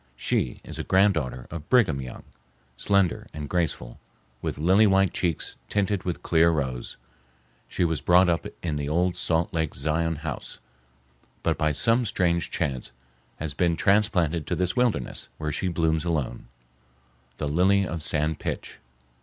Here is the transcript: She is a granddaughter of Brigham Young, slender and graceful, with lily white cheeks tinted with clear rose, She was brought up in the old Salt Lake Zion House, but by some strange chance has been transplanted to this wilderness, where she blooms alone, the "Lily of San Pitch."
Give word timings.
She 0.15 0.59
is 0.63 0.79
a 0.79 0.83
granddaughter 0.83 1.45
of 1.51 1.69
Brigham 1.69 2.01
Young, 2.01 2.23
slender 2.75 3.27
and 3.35 3.47
graceful, 3.47 3.99
with 4.41 4.57
lily 4.57 4.87
white 4.87 5.13
cheeks 5.13 5.57
tinted 5.69 6.05
with 6.05 6.23
clear 6.23 6.49
rose, 6.49 6.97
She 7.67 7.85
was 7.85 8.01
brought 8.01 8.27
up 8.27 8.47
in 8.63 8.77
the 8.77 8.89
old 8.89 9.15
Salt 9.15 9.53
Lake 9.53 9.75
Zion 9.75 10.15
House, 10.15 10.57
but 11.43 11.55
by 11.55 11.71
some 11.71 12.03
strange 12.05 12.49
chance 12.49 12.91
has 13.37 13.53
been 13.53 13.75
transplanted 13.75 14.47
to 14.47 14.55
this 14.55 14.75
wilderness, 14.75 15.29
where 15.37 15.51
she 15.51 15.67
blooms 15.67 16.03
alone, 16.03 16.47
the 17.37 17.47
"Lily 17.47 17.85
of 17.85 18.01
San 18.01 18.33
Pitch." 18.35 18.79